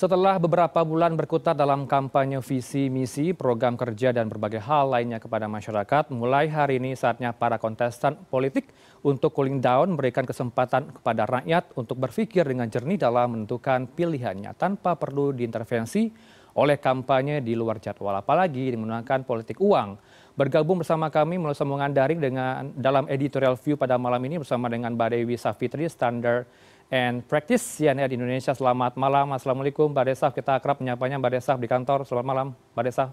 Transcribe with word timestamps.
Setelah 0.00 0.40
beberapa 0.40 0.80
bulan 0.80 1.12
berkutat 1.12 1.52
dalam 1.52 1.84
kampanye 1.84 2.40
visi, 2.40 2.88
misi, 2.88 3.36
program 3.36 3.76
kerja, 3.76 4.16
dan 4.16 4.32
berbagai 4.32 4.64
hal 4.64 4.96
lainnya 4.96 5.20
kepada 5.20 5.44
masyarakat, 5.44 6.08
mulai 6.08 6.48
hari 6.48 6.80
ini 6.80 6.96
saatnya 6.96 7.36
para 7.36 7.60
kontestan 7.60 8.16
politik 8.32 8.72
untuk 9.04 9.36
cooling 9.36 9.60
down 9.60 9.92
memberikan 9.92 10.24
kesempatan 10.24 10.88
kepada 10.96 11.28
rakyat 11.28 11.76
untuk 11.76 12.00
berpikir 12.00 12.48
dengan 12.48 12.72
jernih 12.72 12.96
dalam 12.96 13.36
menentukan 13.36 13.92
pilihannya 13.92 14.56
tanpa 14.56 14.96
perlu 14.96 15.36
diintervensi 15.36 16.08
oleh 16.56 16.80
kampanye 16.80 17.44
di 17.44 17.52
luar 17.52 17.76
jadwal, 17.76 18.16
apalagi 18.16 18.72
menggunakan 18.72 19.20
politik 19.28 19.60
uang. 19.60 20.00
Bergabung 20.32 20.80
bersama 20.80 21.12
kami 21.12 21.36
melalui 21.36 21.60
sambungan 21.60 21.92
daring 21.92 22.24
dengan 22.24 22.72
dalam 22.72 23.04
editorial 23.04 23.52
view 23.60 23.76
pada 23.76 24.00
malam 24.00 24.24
ini 24.24 24.40
bersama 24.40 24.72
dengan 24.72 24.96
Mbak 24.96 25.08
Dewi 25.12 25.36
Safitri, 25.36 25.84
Standard 25.92 26.48
and 26.90 27.22
Practice 27.24 27.62
CNN 27.62 28.10
Indonesia. 28.10 28.50
Selamat 28.50 28.98
malam, 28.98 29.30
Assalamualaikum 29.30 29.94
Mbak 29.94 30.04
Desaf. 30.10 30.30
Kita 30.34 30.58
akrab 30.58 30.82
menyapanya 30.82 31.22
Mbak 31.22 31.32
Desaf 31.38 31.56
di 31.62 31.70
kantor. 31.70 32.02
Selamat 32.02 32.26
malam, 32.26 32.48
Mbak 32.74 32.84
Desaf. 32.90 33.08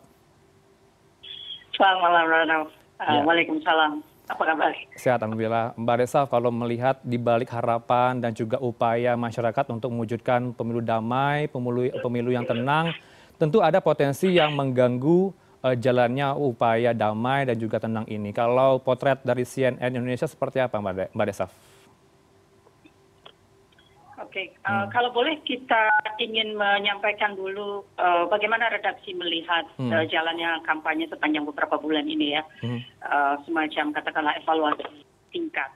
Selamat 1.78 2.00
malam, 2.02 2.24
Ronald. 2.26 2.68
Ya. 2.98 3.22
Waalaikumsalam. 3.22 3.92
Apa 4.28 4.44
kabar? 4.44 4.74
Sehat, 4.98 5.22
Alhamdulillah. 5.22 5.78
Mbak 5.78 5.96
Desaf, 6.04 6.26
kalau 6.28 6.50
melihat 6.50 7.00
di 7.06 7.16
balik 7.22 7.54
harapan 7.54 8.18
dan 8.18 8.34
juga 8.34 8.58
upaya 8.60 9.14
masyarakat 9.16 9.66
untuk 9.72 9.94
mewujudkan 9.94 10.52
pemilu 10.58 10.82
damai, 10.82 11.48
pemilu, 11.48 11.88
pemilu 12.02 12.34
yang 12.34 12.44
tenang, 12.44 12.92
tentu 13.38 13.62
ada 13.62 13.80
potensi 13.80 14.34
yang 14.34 14.58
mengganggu 14.58 15.32
uh, 15.64 15.78
jalannya 15.78 16.34
upaya 16.34 16.92
damai 16.98 17.46
dan 17.46 17.56
juga 17.56 17.78
tenang 17.78 18.10
ini. 18.10 18.34
Kalau 18.34 18.82
potret 18.82 19.22
dari 19.22 19.46
CNN 19.46 19.94
Indonesia 19.94 20.26
seperti 20.26 20.60
apa, 20.60 20.82
Mbak, 20.82 21.14
Mbak 21.14 21.28
Desaf? 21.30 21.54
Oke, 24.28 24.52
uh, 24.68 24.84
hmm. 24.84 24.88
kalau 24.92 25.16
boleh 25.16 25.40
kita 25.48 25.88
ingin 26.20 26.52
menyampaikan 26.60 27.32
dulu 27.32 27.88
uh, 27.96 28.28
bagaimana 28.28 28.68
redaksi 28.68 29.16
melihat 29.16 29.64
hmm. 29.80 29.88
uh, 29.88 30.04
jalannya 30.04 30.60
kampanye 30.68 31.08
sepanjang 31.08 31.48
beberapa 31.48 31.80
bulan 31.80 32.04
ini 32.12 32.36
ya, 32.36 32.44
hmm. 32.60 32.84
uh, 33.08 33.40
semacam 33.48 33.96
katakanlah 33.96 34.36
evaluasi 34.44 34.84
tingkat. 35.32 35.72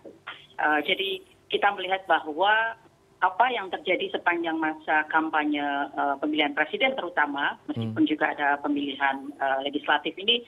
Uh, 0.59 0.83
jadi 0.83 1.23
kita 1.47 1.72
melihat 1.79 2.03
bahwa 2.11 2.75
apa 3.23 3.45
yang 3.55 3.72
terjadi 3.72 4.19
sepanjang 4.19 4.59
masa 4.59 5.07
kampanye 5.07 5.63
uh, 5.95 6.19
pemilihan 6.19 6.52
presiden 6.52 6.91
terutama, 6.99 7.55
meskipun 7.72 8.03
hmm. 8.03 8.11
juga 8.11 8.35
ada 8.35 8.59
pemilihan 8.59 9.31
uh, 9.39 9.63
legislatif 9.63 10.11
ini 10.19 10.44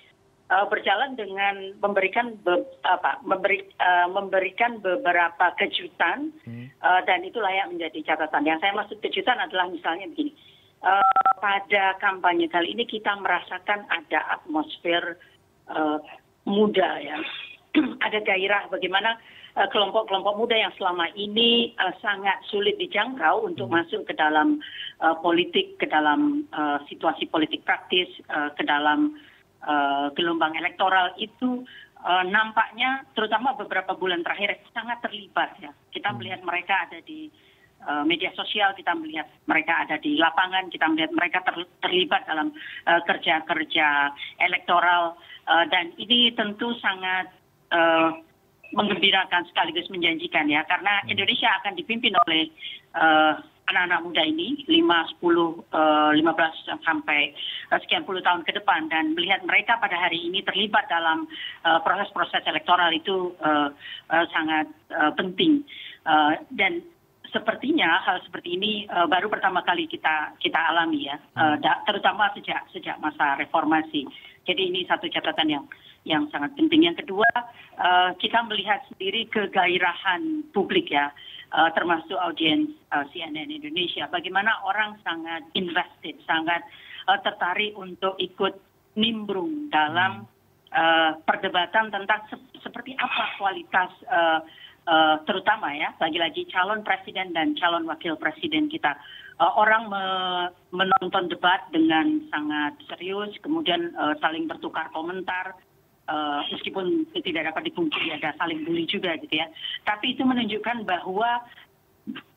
berjalan 0.70 1.16
dengan 1.18 1.73
memberikan 1.80 2.36
be, 2.44 2.68
apa 2.84 3.23
memberi, 3.23 3.64
uh, 3.80 4.12
memberikan 4.12 4.78
beberapa 4.84 5.56
kejutan 5.58 6.36
hmm. 6.46 6.68
uh, 6.84 7.02
dan 7.08 7.23
itu 7.23 7.40
layak 7.40 7.72
menjadi 7.72 8.14
catatan. 8.14 8.44
Yang 8.46 8.59
saya 8.62 8.74
maksud 8.76 8.98
kejutan 9.00 9.40
adalah 9.40 9.72
misalnya 9.72 10.06
begini. 10.12 10.36
Uh, 10.84 11.31
pada 11.40 11.96
kampanye 12.04 12.52
kali 12.52 12.76
ini 12.76 12.84
kita 12.84 13.16
merasakan 13.16 13.88
ada 13.88 14.20
atmosfer 14.36 15.16
uh, 15.72 15.98
muda 16.44 17.00
ya. 17.00 17.18
ada 18.06 18.20
gairah 18.22 18.68
bagaimana 18.70 19.18
kelompok-kelompok 19.54 20.34
muda 20.34 20.58
yang 20.58 20.74
selama 20.76 21.08
ini 21.14 21.78
uh, 21.78 21.94
sangat 22.02 22.42
sulit 22.50 22.76
dijangkau 22.81 23.48
untuk 23.48 23.70
hmm. 23.72 23.80
masuk 23.80 24.02
ke 24.06 24.14
dalam 24.18 24.59
uh, 25.00 25.16
politik, 25.24 25.80
ke 25.80 25.88
dalam 25.88 26.44
uh, 26.52 26.84
situasi 26.92 27.31
politik 27.31 27.64
praktis, 27.64 28.12
uh, 28.28 28.52
ke 28.54 28.66
dalam 28.68 29.16
Eh, 29.16 29.33
gelombang 30.16 30.59
elektoral 30.59 31.16
itu 31.16 31.64
uh, 32.03 32.23
nampaknya 32.28 33.08
terutama 33.16 33.56
beberapa 33.56 33.95
bulan 33.95 34.22
terakhir 34.22 34.59
sangat 34.75 35.00
terlibat 35.02 35.56
ya. 35.64 35.72
Kita 35.89 36.11
hmm. 36.11 36.17
melihat 36.19 36.42
mereka 36.44 36.73
ada 36.88 37.00
di 37.03 37.31
uh, 37.88 38.03
media 38.03 38.30
sosial, 38.36 38.75
kita 38.75 38.91
melihat 38.94 39.28
mereka 39.47 39.88
ada 39.88 39.95
di 39.97 40.19
lapangan, 40.19 40.67
kita 40.69 40.86
melihat 40.91 41.11
mereka 41.16 41.39
ter, 41.47 41.56
terlibat 41.80 42.28
dalam 42.28 42.52
kerja-kerja 42.86 43.88
uh, 44.11 44.44
elektoral 44.44 45.16
uh, 45.47 45.66
dan 45.72 45.95
ini 45.95 46.36
tentu 46.36 46.75
sangat 46.84 47.31
uh, 47.72 48.19
menggembirakan 48.73 49.46
sekaligus 49.53 49.85
menjanjikan 49.94 50.50
ya 50.50 50.66
karena 50.66 51.02
hmm. 51.03 51.13
Indonesia 51.13 51.50
akan 51.62 51.73
dipimpin 51.78 52.13
oleh 52.28 52.50
uh, 52.97 53.38
anak-anak 53.69 54.03
muda 54.03 54.24
ini 54.28 54.68
lima 54.68 55.07
sepuluh 55.07 55.63
eh, 55.72 56.12
lima 56.19 56.35
belas 56.35 56.51
sampai 56.84 57.31
eh, 57.72 57.79
sekian 57.84 58.03
puluh 58.03 58.19
tahun 58.19 58.44
ke 58.44 58.59
depan. 58.59 58.91
Dan 58.91 59.16
melihat 59.16 59.41
mereka 59.47 59.79
pada 59.79 59.96
hari 59.96 60.19
ini 60.19 60.44
terlibat 60.44 60.88
dalam 60.91 61.25
eh, 61.63 61.79
proses-proses 61.81 62.44
elektoral 62.46 62.91
itu 62.91 63.35
sangat 64.12 64.68
penting. 65.18 65.63
Dan 66.52 66.84
sepertinya 67.31 68.03
hal 68.03 68.22
seperti 68.28 68.59
ini 68.59 68.85
baru 69.09 69.31
pertama 69.31 69.63
kali 69.66 69.88
kita 69.88 70.35
kita 70.38 70.59
alami 70.59 71.07
ya. 71.07 71.18
Terutama 71.88 72.29
sejak 72.35 72.68
sejak 72.75 73.00
masa 73.00 73.40
reformasi. 73.40 74.06
Jadi 74.44 74.62
ini 74.69 74.84
satu 74.85 75.07
catatan 75.07 75.50
yang 75.50 75.66
yang 76.03 76.23
sangat 76.29 76.52
penting. 76.59 76.84
Yang 76.84 77.07
kedua 77.07 77.29
kita 78.19 78.44
melihat 78.46 78.84
sendiri 78.91 79.25
kegairahan 79.31 80.52
publik 80.52 80.91
ya 80.91 81.09
termasuk 81.53 82.18
audiens 82.18 82.74
uh, 82.90 83.06
CNN 83.14 83.53
Indonesia, 83.53 84.09
bagaimana 84.09 84.66
orang 84.66 84.97
sangat 85.06 85.46
invested, 85.53 86.18
sangat 86.25 86.66
uh, 87.06 87.19
tertarik 87.22 87.78
untuk 87.78 88.18
ikut 88.18 88.58
nimbrung 88.97 89.69
dalam 89.69 90.25
uh, 90.74 91.12
perdebatan 91.25 91.94
tentang 91.94 92.25
se 92.30 92.38
seperti 92.62 92.97
apa 92.97 93.38
kualitas 93.38 93.91
uh, 94.09 94.40
uh, 94.88 95.16
terutama 95.28 95.74
ya, 95.75 95.94
lagi-lagi 96.00 96.47
calon 96.50 96.81
presiden 96.81 97.31
dan 97.36 97.56
calon 97.58 97.88
wakil 97.88 98.16
presiden 98.18 98.68
kita. 98.68 98.96
Uh, 99.41 99.50
orang 99.58 99.90
me 99.90 100.06
menonton 100.70 101.25
debat 101.25 101.66
dengan 101.74 102.22
sangat 102.30 102.78
serius, 102.94 103.34
kemudian 103.41 103.91
uh, 103.97 104.14
saling 104.22 104.46
bertukar 104.46 104.94
komentar, 104.94 105.58
uh, 106.09 106.41
meskipun 106.52 107.08
tidak 107.24 107.53
dapat 107.53 107.72
dipungkiri 107.72 108.16
ada 108.16 108.36
saling 108.40 108.64
bully 108.68 108.88
juga 108.88 109.16
gitu 109.19 109.34
ya. 109.34 109.47
Tapi 109.88 110.16
itu 110.18 110.24
menunjukkan 110.24 110.84
bahwa 110.84 111.44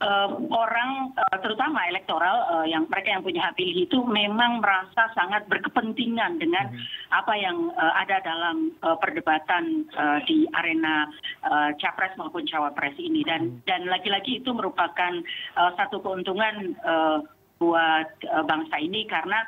uh, 0.02 0.28
orang 0.54 1.10
uh, 1.18 1.38
terutama 1.42 1.86
elektoral 1.90 2.46
uh, 2.46 2.66
yang 2.66 2.86
mereka 2.86 3.10
yang 3.10 3.22
punya 3.24 3.50
hak 3.50 3.58
pilih 3.58 3.86
itu 3.86 3.98
memang 4.06 4.62
merasa 4.62 5.10
sangat 5.14 5.46
berkepentingan 5.50 6.38
dengan 6.38 6.70
hmm. 6.70 6.78
apa 7.10 7.34
yang 7.34 7.70
uh, 7.74 7.94
ada 7.98 8.22
dalam 8.22 8.70
uh, 8.82 8.96
perdebatan 8.98 9.86
uh, 9.98 10.18
di 10.26 10.46
arena 10.54 11.10
uh, 11.46 11.70
capres 11.82 12.14
maupun 12.14 12.46
cawapres 12.46 12.94
ini 12.98 13.26
dan 13.26 13.58
hmm. 13.58 13.66
dan 13.66 13.90
lagi-lagi 13.90 14.38
itu 14.42 14.50
merupakan 14.54 15.12
uh, 15.58 15.70
satu 15.74 15.98
keuntungan 16.02 16.76
uh, 16.86 17.18
buat 17.56 18.08
uh, 18.28 18.44
bangsa 18.44 18.76
ini 18.78 19.08
karena 19.08 19.40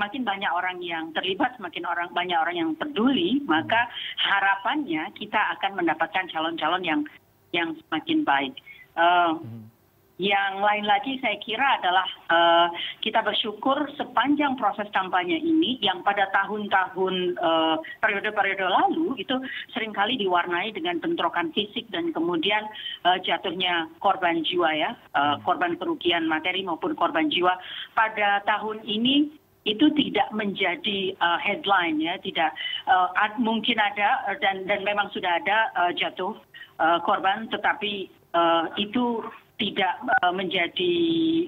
semakin 0.00 0.24
banyak 0.24 0.48
orang 0.48 0.80
yang 0.80 1.12
terlibat, 1.12 1.60
semakin 1.60 1.84
orang 1.84 2.08
banyak 2.16 2.40
orang 2.40 2.56
yang 2.56 2.72
peduli, 2.72 3.44
maka 3.44 3.84
harapannya 4.16 5.12
kita 5.12 5.36
akan 5.60 5.76
mendapatkan 5.76 6.24
calon-calon 6.32 6.80
yang 6.80 7.04
yang 7.52 7.76
semakin 7.84 8.24
baik. 8.24 8.56
Uh, 8.96 9.36
yang 10.20 10.60
lain 10.60 10.84
lagi 10.84 11.16
saya 11.24 11.40
kira 11.40 11.80
adalah 11.80 12.04
uh, 12.28 12.68
kita 13.00 13.24
bersyukur 13.24 13.88
sepanjang 13.96 14.52
proses 14.60 14.84
kampanye 14.92 15.40
ini 15.40 15.80
yang 15.80 16.04
pada 16.04 16.28
tahun-tahun 16.28 17.40
uh, 17.40 17.80
periode-periode 18.04 18.68
lalu 18.68 19.16
itu 19.16 19.32
sering 19.72 19.96
kali 19.96 20.20
diwarnai 20.20 20.76
dengan 20.76 21.00
bentrokan 21.00 21.52
fisik 21.56 21.88
dan 21.88 22.12
kemudian 22.12 22.68
uh, 23.08 23.16
jatuhnya 23.24 23.88
korban 24.00 24.44
jiwa 24.44 24.68
ya, 24.76 24.92
uh, 25.16 25.40
korban 25.40 25.80
kerugian 25.80 26.28
materi 26.28 26.68
maupun 26.68 26.92
korban 26.92 27.32
jiwa. 27.32 27.56
Pada 27.96 28.44
tahun 28.44 28.84
ini 28.84 29.40
itu 29.68 29.92
tidak 29.92 30.28
menjadi 30.32 31.12
uh, 31.20 31.36
headline 31.36 32.00
ya 32.00 32.16
tidak 32.24 32.56
uh, 32.88 33.12
mungkin 33.36 33.76
ada 33.76 34.24
uh, 34.32 34.36
dan 34.40 34.64
dan 34.64 34.80
memang 34.88 35.12
sudah 35.12 35.36
ada 35.36 35.68
uh, 35.76 35.92
jatuh 35.92 36.32
uh, 36.80 36.98
korban 37.04 37.44
tetapi 37.52 38.08
uh, 38.32 38.72
itu 38.80 39.20
tidak 39.60 40.00
uh, 40.24 40.32
menjadi 40.32 40.94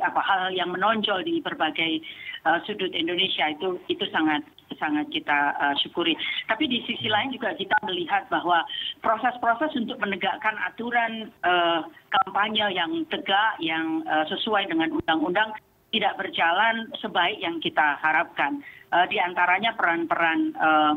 apa 0.05 0.21
hal 0.21 0.53
yang 0.53 0.69
menonjol 0.69 1.25
di 1.25 1.41
berbagai 1.41 2.05
uh, 2.45 2.61
sudut 2.69 2.93
Indonesia 2.93 3.49
itu 3.49 3.81
itu 3.89 4.05
sangat 4.13 4.45
sangat 4.77 5.09
kita 5.09 5.57
uh, 5.57 5.75
syukuri. 5.81 6.13
Tapi 6.49 6.69
di 6.69 6.85
sisi 6.85 7.09
lain 7.09 7.33
juga 7.33 7.57
kita 7.57 7.77
melihat 7.85 8.29
bahwa 8.29 8.65
proses-proses 9.01 9.73
untuk 9.77 9.97
menegakkan 10.01 10.57
aturan 10.65 11.33
uh, 11.45 11.85
kampanye 12.13 12.73
yang 12.77 12.93
tegak, 13.09 13.57
yang 13.61 14.05
uh, 14.05 14.25
sesuai 14.29 14.69
dengan 14.69 14.93
undang-undang 14.93 15.57
tidak 15.93 16.17
berjalan 16.17 16.89
sebaik 16.99 17.39
yang 17.39 17.61
kita 17.61 18.01
harapkan. 18.01 18.65
Uh, 18.93 19.05
di 19.09 19.21
antaranya 19.21 19.77
peran-peran 19.77 20.53
uh, 20.57 20.97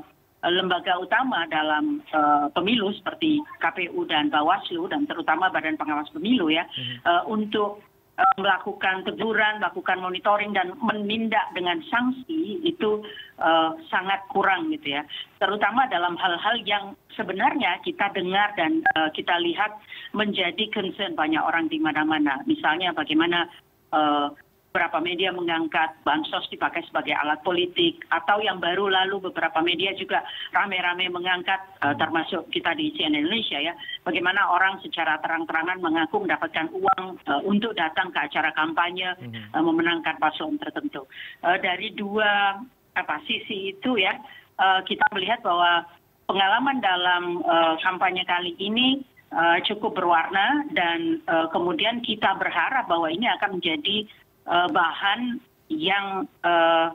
lembaga 0.50 0.98
utama 1.02 1.50
dalam 1.50 2.02
uh, 2.14 2.48
pemilu 2.54 2.94
seperti 2.94 3.42
KPU 3.62 4.06
dan 4.06 4.30
Bawaslu 4.30 4.86
dan 4.90 5.10
terutama 5.10 5.50
Badan 5.50 5.78
Pengawas 5.78 6.10
Pemilu 6.14 6.54
ya 6.54 6.66
hmm. 6.70 6.98
uh, 7.02 7.24
untuk 7.26 7.82
uh, 8.20 8.36
melakukan 8.38 9.06
teguran, 9.10 9.58
melakukan 9.58 9.98
monitoring 10.02 10.54
dan 10.54 10.78
menindak 10.78 11.50
dengan 11.58 11.82
sanksi 11.90 12.62
itu 12.62 13.02
uh, 13.42 13.74
sangat 13.90 14.22
kurang 14.30 14.70
gitu 14.70 15.02
ya. 15.02 15.04
Terutama 15.42 15.90
dalam 15.90 16.14
hal-hal 16.14 16.62
yang 16.66 16.94
sebenarnya 17.18 17.82
kita 17.82 18.14
dengar 18.14 18.54
dan 18.54 18.86
uh, 18.94 19.10
kita 19.16 19.34
lihat 19.42 19.82
menjadi 20.14 20.70
concern 20.70 21.18
banyak 21.18 21.42
orang 21.42 21.66
di 21.72 21.82
mana-mana. 21.82 22.46
Misalnya 22.46 22.94
bagaimana 22.94 23.50
uh, 23.96 24.30
beberapa 24.76 25.00
media 25.00 25.32
mengangkat 25.32 26.04
bansos 26.04 26.52
dipakai 26.52 26.84
sebagai 26.92 27.16
alat 27.16 27.40
politik 27.48 28.04
atau 28.12 28.44
yang 28.44 28.60
baru 28.60 28.92
lalu 28.92 29.32
beberapa 29.32 29.64
media 29.64 29.96
juga 29.96 30.20
rame-rame 30.52 31.08
mengangkat 31.08 31.80
uh, 31.80 31.96
termasuk 31.96 32.52
kita 32.52 32.76
di 32.76 32.92
CNN 32.92 33.24
Indonesia 33.24 33.56
ya 33.56 33.72
bagaimana 34.04 34.52
orang 34.52 34.84
secara 34.84 35.16
terang-terangan 35.24 35.80
mengaku 35.80 36.28
mendapatkan 36.28 36.68
uang 36.76 37.24
uh, 37.24 37.40
untuk 37.48 37.72
datang 37.72 38.12
ke 38.12 38.20
acara 38.20 38.52
kampanye 38.52 39.16
uh, 39.56 39.64
memenangkan 39.64 40.20
paslon 40.20 40.60
tertentu. 40.60 41.08
Uh, 41.40 41.56
dari 41.56 41.96
dua 41.96 42.60
apa 43.00 43.24
sisi 43.24 43.72
itu 43.72 43.96
ya 43.96 44.20
uh, 44.60 44.84
kita 44.84 45.08
melihat 45.16 45.40
bahwa 45.40 45.88
pengalaman 46.28 46.84
dalam 46.84 47.40
uh, 47.48 47.80
kampanye 47.80 48.28
kali 48.28 48.60
ini 48.60 49.08
uh, 49.32 49.56
cukup 49.64 49.96
berwarna 49.96 50.68
dan 50.76 51.24
uh, 51.32 51.48
kemudian 51.48 52.04
kita 52.04 52.36
berharap 52.36 52.92
bahwa 52.92 53.08
ini 53.08 53.24
akan 53.40 53.56
menjadi 53.56 54.04
bahan 54.46 55.42
yang 55.70 56.30
eh, 56.46 56.88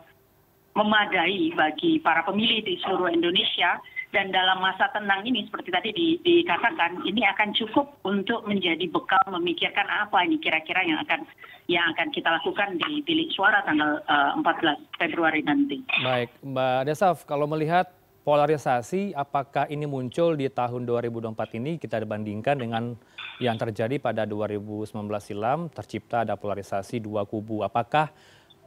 memadai 0.79 1.51
bagi 1.59 1.99
para 1.99 2.23
pemilih 2.23 2.63
di 2.63 2.79
seluruh 2.87 3.11
Indonesia 3.11 3.83
dan 4.11 4.35
dalam 4.35 4.59
masa 4.59 4.91
tenang 4.91 5.23
ini 5.23 5.47
seperti 5.47 5.71
tadi 5.71 5.91
dikatakan 6.23 7.07
ini 7.07 7.23
akan 7.31 7.55
cukup 7.55 7.95
untuk 8.03 8.43
menjadi 8.47 8.91
bekal 8.91 9.23
memikirkan 9.31 9.87
apa 9.87 10.27
ini 10.27 10.39
kira-kira 10.43 10.83
yang 10.83 10.99
akan 11.07 11.27
yang 11.71 11.87
akan 11.95 12.11
kita 12.11 12.27
lakukan 12.27 12.75
di 12.79 13.03
bilik 13.07 13.31
suara 13.31 13.63
tanggal 13.63 14.03
uh, 14.11 14.35
eh, 14.35 14.75
14 14.75 14.99
Februari 14.99 15.43
nanti. 15.47 15.79
Baik, 16.03 16.31
Mbak 16.43 16.81
Desaf, 16.91 17.23
kalau 17.23 17.47
melihat 17.47 17.91
polarisasi 18.27 19.15
apakah 19.15 19.71
ini 19.71 19.87
muncul 19.87 20.35
di 20.35 20.51
tahun 20.51 20.87
2024 20.87 21.59
ini 21.63 21.79
kita 21.79 22.03
dibandingkan 22.03 22.59
dengan 22.59 22.99
yang 23.41 23.57
terjadi 23.57 23.97
pada 23.97 24.29
2019 24.29 24.93
silam 25.25 25.73
tercipta 25.73 26.29
ada 26.29 26.37
polarisasi 26.37 27.01
dua 27.01 27.25
kubu 27.25 27.65
apakah 27.65 28.13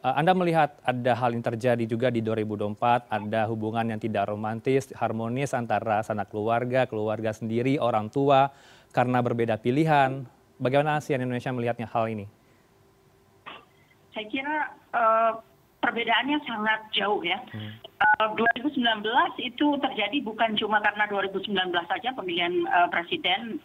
uh, 0.02 0.18
anda 0.18 0.34
melihat 0.34 0.74
ada 0.81 1.14
hal 1.14 1.38
yang 1.38 1.46
terjadi 1.46 1.86
juga 1.86 2.10
di 2.10 2.25
2024 2.25 3.08
ada 3.08 3.42
hubungan 3.48 3.94
yang 3.94 4.02
tidak 4.02 4.28
romantis 4.28 4.90
harmonis 4.98 5.54
antara 5.54 6.02
sanak 6.02 6.34
keluarga 6.34 6.90
keluarga 6.90 7.30
sendiri 7.31 7.78
orang 7.78 8.10
tua 8.10 8.50
karena 8.90 9.22
berbeda 9.22 9.62
pilihan 9.62 10.25
bagaimana 10.58 10.98
ASEAN 10.98 11.22
Indonesia 11.22 11.54
melihatnya 11.54 11.86
hal 11.94 12.10
ini 12.10 12.25
saya 14.14 14.25
kira 14.30 14.58
uh, 14.94 15.31
perbedaannya 15.84 16.40
sangat 16.48 16.80
jauh 16.96 17.20
ya. 17.25 17.42
Hmm. 17.52 17.75
Uh, 18.24 18.28
2019 18.64 19.04
itu 19.44 19.68
terjadi 19.84 20.18
bukan 20.24 20.56
cuma 20.56 20.80
karena 20.80 21.10
2019 21.12 21.52
saja 21.90 22.10
pemilihan 22.16 22.54
uh, 22.72 22.88
presiden, 22.88 23.60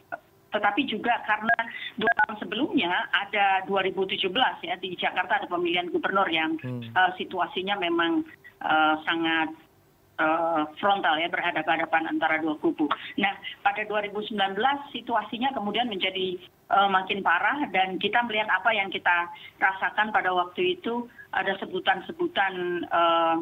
tetapi 0.49 0.89
juga 0.89 1.21
karena 1.29 1.57
dua 2.01 2.13
tahun 2.25 2.37
sebelumnya 2.41 2.93
ada 3.13 3.69
2017 3.69 4.33
ya 4.65 4.75
di 4.81 4.97
Jakarta 4.97 5.45
ada 5.45 5.49
pemilihan 5.49 5.93
gubernur 5.93 6.29
yang 6.33 6.57
hmm. 6.61 6.97
uh, 6.97 7.13
situasinya 7.21 7.77
memang 7.77 8.25
uh, 8.65 8.95
sangat 9.05 9.53
uh, 10.19 10.65
frontal 10.81 11.17
ya 11.21 11.29
berhadapan-hadapan 11.31 12.11
antara 12.11 12.41
dua 12.43 12.57
kubu. 12.59 12.89
Nah 13.21 13.35
pada 13.61 13.85
2019 13.87 14.35
situasinya 14.93 15.53
kemudian 15.53 15.87
menjadi 15.89 16.41
uh, 16.73 16.89
makin 16.91 17.21
parah 17.21 17.69
dan 17.71 17.97
kita 18.01 18.25
melihat 18.27 18.49
apa 18.49 18.71
yang 18.75 18.89
kita 18.89 19.29
rasakan 19.61 20.11
pada 20.11 20.33
waktu 20.33 20.81
itu 20.81 21.07
ada 21.33 21.55
sebutan-sebutan 21.61 22.85
uh, 22.89 23.37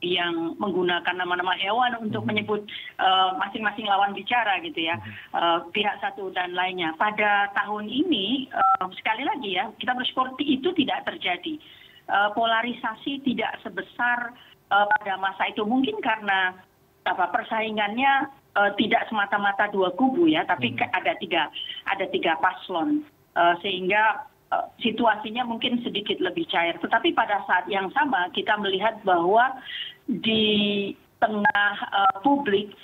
yang 0.00 0.56
menggunakan 0.56 1.12
nama-nama 1.12 1.52
hewan 1.60 1.96
untuk 2.00 2.24
hmm. 2.24 2.28
menyebut 2.32 2.62
uh, 2.96 3.36
masing-masing 3.36 3.84
lawan 3.84 4.16
bicara 4.16 4.56
gitu 4.64 4.88
ya 4.88 4.96
uh, 5.36 5.64
pihak 5.70 6.00
satu 6.00 6.32
dan 6.32 6.56
lainnya. 6.56 6.96
Pada 6.96 7.52
tahun 7.52 7.88
ini 7.88 8.48
uh, 8.52 8.88
sekali 8.96 9.28
lagi 9.28 9.60
ya 9.60 9.68
kita 9.76 9.92
bersyukur 9.92 10.32
itu 10.40 10.72
tidak 10.72 11.04
terjadi 11.04 11.60
uh, 12.08 12.32
polarisasi 12.32 13.20
tidak 13.28 13.60
sebesar 13.60 14.32
uh, 14.72 14.86
pada 14.98 15.20
masa 15.20 15.52
itu 15.52 15.64
mungkin 15.68 16.00
karena 16.00 16.56
apa 17.04 17.28
persaingannya 17.32 18.28
uh, 18.56 18.72
tidak 18.80 19.04
semata-mata 19.12 19.68
dua 19.68 19.92
kubu 19.92 20.28
ya 20.32 20.48
tapi 20.48 20.72
hmm. 20.72 20.96
ada 20.96 21.12
tiga 21.20 21.52
ada 21.88 22.04
tiga 22.08 22.40
paslon 22.40 23.04
uh, 23.36 23.52
sehingga 23.60 24.30
Eh, 24.39 24.39
situasinya 24.82 25.46
mungkin 25.46 25.78
sedikit 25.86 26.18
lebih 26.18 26.46
cair 26.50 26.74
tetapi 26.82 27.14
pada 27.14 27.42
saat 27.46 27.70
yang 27.70 27.86
sama 27.94 28.26
kita 28.34 28.58
melihat 28.58 28.98
bahwa 29.06 29.62
di 30.10 30.90
tengah 31.22 31.72
uh, 31.94 32.14
publik 32.26 32.74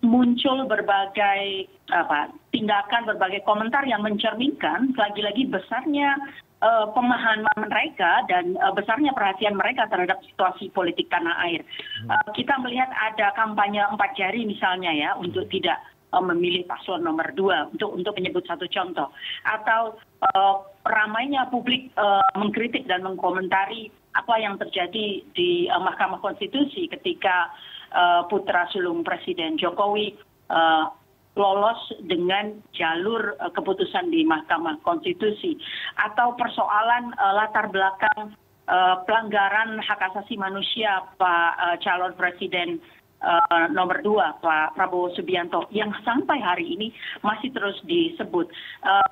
muncul 0.00 0.64
berbagai 0.64 1.68
apa 1.92 2.32
tindakan 2.56 3.04
berbagai 3.04 3.44
komentar 3.44 3.84
yang 3.84 4.00
mencerminkan 4.00 4.96
lagi-lagi 4.96 5.44
besarnya 5.44 6.16
uh, 6.64 6.88
pemahaman 6.96 7.68
mereka 7.68 8.24
dan 8.28 8.56
uh, 8.64 8.72
besarnya 8.72 9.12
perhatian 9.12 9.56
mereka 9.56 9.84
terhadap 9.92 10.16
situasi 10.24 10.72
politik 10.72 11.12
tanah 11.12 11.36
air. 11.44 11.60
Uh, 12.08 12.24
kita 12.32 12.56
melihat 12.64 12.88
ada 12.96 13.36
kampanye 13.36 13.84
empat 13.84 14.16
jari 14.16 14.48
misalnya 14.48 14.92
ya 14.96 15.10
untuk 15.20 15.44
tidak 15.52 15.76
memilih 16.18 16.66
paslon 16.66 17.06
nomor 17.06 17.30
dua 17.38 17.70
untuk 17.70 17.94
untuk 17.94 18.18
menyebut 18.18 18.42
satu 18.42 18.66
contoh. 18.66 19.14
Atau 19.46 19.94
uh, 20.26 20.66
ramainya 20.82 21.46
publik 21.54 21.94
uh, 21.94 22.26
mengkritik 22.34 22.90
dan 22.90 23.06
mengkomentari 23.06 23.94
apa 24.18 24.34
yang 24.42 24.58
terjadi 24.58 25.22
di 25.38 25.70
Mahkamah 25.70 26.18
Konstitusi 26.18 26.90
ketika 26.90 27.54
putra 28.26 28.66
sulung 28.74 29.06
Presiden 29.06 29.54
Jokowi 29.54 30.18
lolos 31.38 31.78
dengan 32.02 32.58
jalur 32.74 33.38
keputusan 33.54 34.10
di 34.10 34.26
Mahkamah 34.26 34.82
Konstitusi. 34.82 35.54
Atau 35.94 36.34
persoalan 36.34 37.14
latar 37.38 37.70
belakang 37.70 38.34
pelanggaran 39.06 39.78
hak 39.78 40.10
asasi 40.10 40.34
manusia 40.34 41.06
Pak 41.18 41.78
calon 41.86 42.18
Presiden 42.18 42.82
Uh, 43.20 43.68
nomor 43.76 44.00
dua 44.00 44.32
Pak 44.40 44.80
Prabowo 44.80 45.12
Subianto 45.12 45.68
yang 45.68 45.92
sampai 46.08 46.40
hari 46.40 46.72
ini 46.72 46.88
masih 47.20 47.52
terus 47.52 47.76
disebut. 47.84 48.48
Uh, 48.80 49.04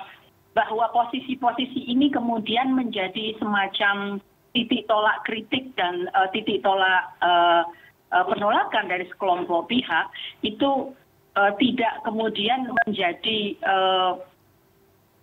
bahwa 0.57 0.89
posisi 0.91 1.37
posisi 1.37 1.87
ini 1.87 2.09
kemudian 2.09 2.73
menjadi 2.73 3.37
semacam 3.37 4.17
titik 4.57 4.89
tolak 4.89 5.23
kritik 5.23 5.71
dan 5.77 6.09
uh, 6.17 6.27
titik 6.33 6.65
tolak 6.65 7.15
uh, 7.21 7.63
penolakan 8.11 8.89
dari 8.89 9.05
sekelompok 9.13 9.69
pihak 9.69 10.09
itu 10.41 10.97
uh, 11.37 11.53
tidak 11.61 12.01
kemudian 12.03 12.73
menjadi 12.85 13.55
uh, 13.63 14.19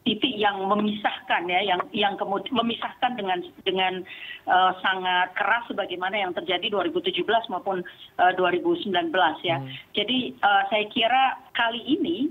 titik 0.05 0.37
yang 0.37 0.61
memisahkan 0.69 1.49
ya 1.49 1.65
yang 1.65 1.81
yang 1.89 2.13
kemudian 2.15 2.53
memisahkan 2.53 3.17
dengan 3.17 3.41
dengan 3.65 3.93
uh, 4.45 4.71
sangat 4.85 5.33
keras 5.33 5.65
sebagaimana 5.65 6.21
yang 6.21 6.31
terjadi 6.37 6.69
2017 6.69 7.25
maupun 7.49 7.81
uh, 8.21 8.31
2019 8.37 8.93
ya. 9.41 9.57
Hmm. 9.57 9.67
Jadi 9.97 10.37
uh, 10.45 10.63
saya 10.69 10.85
kira 10.93 11.41
kali 11.57 11.81
ini 11.81 12.29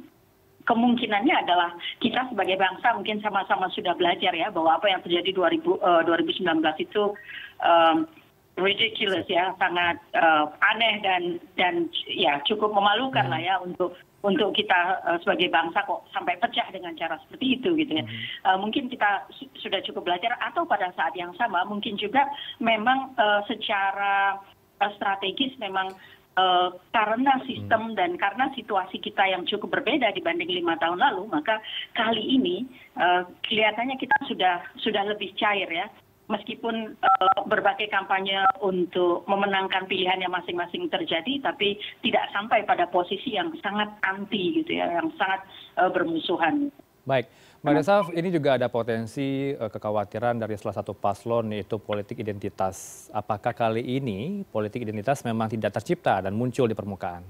kemungkinannya 0.64 1.35
adalah 1.45 1.76
kita 2.00 2.31
sebagai 2.33 2.57
bangsa 2.57 2.97
mungkin 2.97 3.21
sama-sama 3.21 3.69
sudah 3.75 3.93
belajar 3.99 4.33
ya 4.33 4.49
bahwa 4.49 4.81
apa 4.81 4.88
yang 4.88 5.02
terjadi 5.04 5.35
2000, 5.37 5.61
uh, 5.83 6.02
2019 6.09 6.87
itu 6.88 7.12
um, 7.61 8.09
ridiculous 8.54 9.26
ya 9.26 9.50
sangat 9.59 9.99
uh, 10.14 10.47
aneh 10.62 11.02
dan 11.02 11.23
dan 11.59 11.75
ya 12.07 12.38
cukup 12.47 12.71
memalukan 12.71 13.26
lah 13.26 13.40
ya 13.43 13.59
untuk 13.61 13.99
untuk 14.25 14.57
kita 14.57 15.04
uh, 15.04 15.19
sebagai 15.21 15.52
bangsa 15.52 15.85
kok 15.85 16.09
sampai 16.16 16.40
pecah 16.40 16.64
dengan 16.73 16.97
cara 16.97 17.21
seperti 17.28 17.61
itu 17.61 17.76
gitu 17.76 17.93
ya. 18.00 18.04
Uh, 18.49 18.57
mungkin 18.57 18.88
kita 18.88 19.28
su 19.37 19.45
sudah 19.61 19.85
cukup 19.85 20.09
belajar 20.09 20.33
atau 20.40 20.64
pada 20.64 20.88
saat 20.97 21.12
yang 21.12 21.37
sama 21.37 21.62
mungkin 21.69 22.00
juga 22.00 22.25
memang 22.59 23.12
uh, 23.21 23.45
secara 23.45 24.40
uh, 24.81 24.90
strategis 24.97 25.52
memang 25.61 25.93
Eh, 26.35 26.69
karena 26.90 27.38
sistem 27.47 27.95
dan 27.95 28.19
karena 28.19 28.50
situasi 28.59 28.99
kita 28.99 29.23
yang 29.23 29.47
cukup 29.47 29.78
berbeda 29.78 30.11
dibanding 30.11 30.50
lima 30.50 30.75
tahun 30.83 30.99
lalu 30.99 31.31
maka 31.31 31.62
kali 31.95 32.26
ini 32.26 32.66
uh, 32.99 33.23
kelihatannya 33.47 33.95
kita 33.95 34.19
sudah 34.26 34.59
sudah 34.83 35.14
lebih 35.14 35.31
cair 35.38 35.71
ya 35.71 35.87
meskipun 36.28 36.97
uh, 37.04 37.40
berbagai 37.45 37.93
kampanye 37.93 38.40
untuk 38.64 39.28
memenangkan 39.28 39.85
pilihannya 39.85 40.28
masing-masing 40.33 40.88
terjadi 40.88 41.45
tapi 41.45 41.76
tidak 42.00 42.25
sampai 42.33 42.64
pada 42.64 42.88
posisi 42.88 43.37
yang 43.37 43.52
sangat 43.61 43.93
anti 44.00 44.62
gitu 44.62 44.81
ya 44.81 44.88
yang 44.88 45.12
sangat 45.21 45.45
uh, 45.76 45.90
bermusuhan. 45.93 46.73
Baik. 47.04 47.28
Mbak 47.64 47.75
desaf 47.81 48.04
ini 48.12 48.28
juga 48.28 48.57
ada 48.61 48.69
potensi 48.69 49.52
uh, 49.57 49.69
kekhawatiran 49.69 50.37
dari 50.37 50.57
salah 50.57 50.76
satu 50.81 50.97
paslon 50.97 51.52
yaitu 51.52 51.76
politik 51.81 52.21
identitas. 52.21 53.09
Apakah 53.12 53.52
kali 53.52 53.81
ini 53.81 54.45
politik 54.49 54.85
identitas 54.85 55.25
memang 55.25 55.52
tidak 55.52 55.76
tercipta 55.81 56.25
dan 56.25 56.33
muncul 56.33 56.64
di 56.69 56.76
permukaan? 56.76 57.25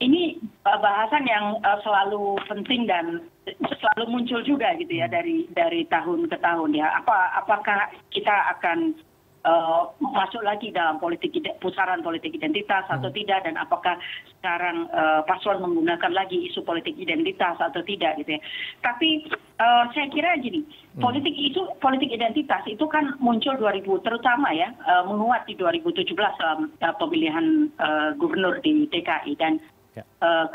Ini 0.00 0.40
bahasan 0.64 1.24
yang 1.24 1.56
uh, 1.64 1.78
selalu 1.80 2.36
penting 2.44 2.84
dan 2.84 3.24
selalu 3.80 4.04
muncul 4.12 4.44
juga 4.44 4.76
gitu 4.76 4.92
ya 5.00 5.08
dari 5.08 5.48
dari 5.56 5.88
tahun 5.88 6.28
ke 6.28 6.36
tahun 6.36 6.76
ya 6.76 7.00
apa 7.00 7.32
apakah 7.40 7.88
kita 8.12 8.34
akan 8.58 8.92
uh, 9.44 9.88
masuk 10.00 10.44
lagi 10.44 10.68
dalam 10.72 11.00
politik 11.00 11.32
pusaran 11.64 12.04
politik 12.04 12.36
identitas 12.36 12.84
atau 12.88 13.08
hmm. 13.08 13.16
tidak 13.16 13.48
dan 13.48 13.56
apakah 13.56 13.96
sekarang 14.40 14.88
uh, 14.92 15.24
paslon 15.24 15.64
menggunakan 15.64 16.12
lagi 16.12 16.48
isu 16.48 16.64
politik 16.64 16.96
identitas 16.96 17.56
atau 17.56 17.80
tidak 17.84 18.20
gitu 18.20 18.36
ya. 18.36 18.40
Tapi 18.84 19.28
uh, 19.60 19.84
saya 19.92 20.08
kira 20.12 20.36
gini, 20.40 20.64
hmm. 20.64 21.00
politik 21.00 21.34
itu 21.36 21.64
politik 21.80 22.12
identitas 22.12 22.64
itu 22.68 22.84
kan 22.88 23.16
muncul 23.20 23.56
2000 23.56 24.06
terutama 24.06 24.52
ya 24.52 24.72
uh, 24.84 25.08
menguat 25.08 25.48
di 25.48 25.56
2017 25.56 26.12
dalam 26.16 26.68
uh, 26.80 26.94
pemilihan 27.00 27.68
uh, 27.80 28.12
gubernur 28.20 28.60
di 28.60 28.88
DKI 28.88 29.34
dan 29.40 29.60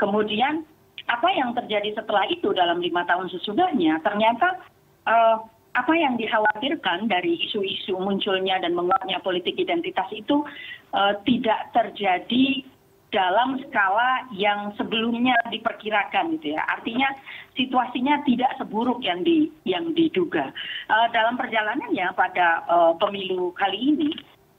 kemudian 0.00 0.64
apa 1.06 1.28
yang 1.30 1.54
terjadi 1.54 1.94
setelah 1.94 2.26
itu 2.26 2.50
dalam 2.50 2.82
lima 2.82 3.06
tahun 3.06 3.30
sesudahnya 3.30 4.02
ternyata 4.02 4.58
uh, 5.06 5.38
apa 5.76 5.92
yang 5.92 6.16
dikhawatirkan 6.16 7.06
dari 7.06 7.36
isu-isu 7.46 8.00
munculnya 8.00 8.56
dan 8.58 8.72
menguatnya 8.72 9.20
politik 9.20 9.60
identitas 9.60 10.08
itu 10.10 10.42
uh, 10.96 11.12
tidak 11.28 11.68
terjadi 11.76 12.64
dalam 13.14 13.62
skala 13.62 14.26
yang 14.34 14.74
sebelumnya 14.74 15.36
diperkirakan 15.52 16.36
gitu 16.36 16.58
ya. 16.58 16.62
Artinya 16.66 17.06
situasinya 17.54 18.24
tidak 18.26 18.58
seburuk 18.58 18.98
yang 19.04 19.22
di 19.22 19.52
yang 19.62 19.94
diduga. 19.94 20.50
Uh, 20.90 21.06
dalam 21.14 21.38
perjalanannya 21.38 22.08
pada 22.18 22.66
uh, 22.66 22.92
pemilu 22.98 23.54
kali 23.54 23.94
ini 23.94 24.10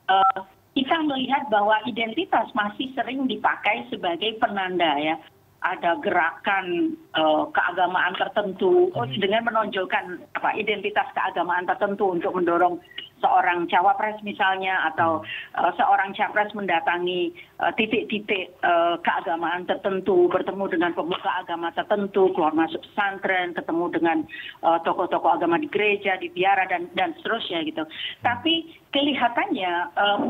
uh, 0.07 0.39
kita 0.77 1.01
melihat 1.09 1.49
bahwa 1.49 1.81
identitas 1.89 2.45
masih 2.53 2.93
sering 2.93 3.25
dipakai 3.25 3.89
sebagai 3.89 4.37
penanda 4.37 4.93
ya 5.01 5.17
ada 5.65 5.97
gerakan 6.05 6.93
uh, 7.17 7.49
keagamaan 7.49 8.13
tertentu 8.13 8.93
hmm. 8.93 9.17
dengan 9.17 9.41
menonjolkan 9.49 10.21
apa 10.37 10.53
identitas 10.53 11.09
keagamaan 11.17 11.65
tertentu 11.65 12.13
untuk 12.13 12.37
mendorong 12.37 12.77
seorang 13.19 13.65
cawapres 13.69 14.17
misalnya 14.21 14.87
atau 14.93 15.21
uh, 15.57 15.71
seorang 15.75 16.13
capres 16.13 16.53
mendatangi 16.53 17.33
titik-titik 17.75 18.53
uh, 18.61 18.77
uh, 18.77 18.95
keagamaan 19.01 19.65
tertentu 19.65 20.29
bertemu 20.29 20.65
dengan 20.69 20.91
pemuka 20.93 21.31
agama 21.41 21.73
tertentu 21.73 22.29
keluar 22.33 22.53
masuk 22.53 22.79
pesantren 22.85 23.51
ketemu 23.57 23.85
dengan 23.91 24.17
tokoh-tokoh 24.61 25.31
uh, 25.33 25.37
agama 25.37 25.57
di 25.57 25.67
gereja 25.67 26.15
di 26.21 26.29
biara 26.31 26.69
dan 26.69 26.87
dan 26.93 27.17
seterusnya 27.19 27.65
gitu. 27.65 27.83
Tapi 28.21 28.69
kelihatannya 28.93 29.73
um, 29.97 30.23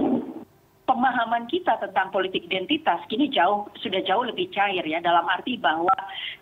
pemahaman 0.88 1.51
kita 1.51 1.75
tentang 1.84 2.08
politik 2.15 2.48
identitas 2.48 3.03
kini 3.12 3.27
jauh 3.27 3.67
sudah 3.84 4.00
jauh 4.08 4.24
lebih 4.24 4.48
cair 4.56 4.82
ya 4.88 5.03
dalam 5.03 5.27
arti 5.27 5.60
bahwa 5.60 5.91